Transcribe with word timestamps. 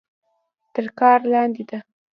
تر 0.73 0.85
کار 0.99 1.19
لاندې 1.33 1.63
ده. 1.69 1.79